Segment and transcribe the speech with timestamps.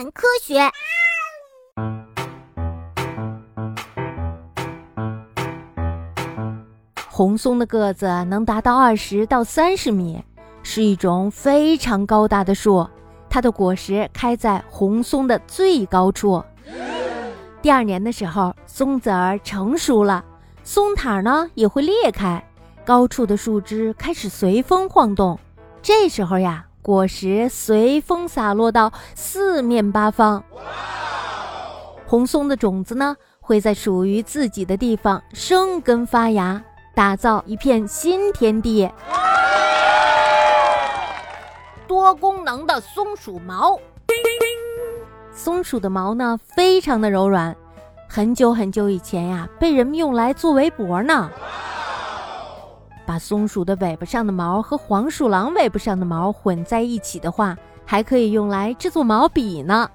[0.00, 0.58] 谈科学。
[7.06, 10.24] 红松的个子能达到二十到三十米，
[10.62, 12.88] 是一种非常高大的树。
[13.28, 16.42] 它的果实开在红松的最高处。
[17.60, 20.24] 第二年的时候，松子儿成熟了，
[20.64, 22.42] 松塔呢也会裂开，
[22.86, 25.38] 高处的树枝开始随风晃动。
[25.82, 30.42] 这时候呀，果实随风洒落到四面八方。
[32.06, 36.62] 红松的种子呢，会在属于自己的地方生根发芽。
[36.92, 38.90] 打造一片新天地。
[41.86, 43.78] 多功能的松鼠毛，
[45.32, 47.56] 松鼠的毛呢，非常的柔软，
[48.08, 51.30] 很久很久以前呀，被人们用来做围脖呢。
[53.10, 59.90] 把松鼠的尾巴上的毛和黄鼠狼尾巴上的毛混在一起的话，还可以用来制作毛笔呢。